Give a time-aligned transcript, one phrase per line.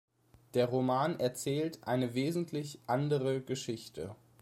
[0.55, 4.15] Der Roman erzählt eine wesentlich andere Geschichte.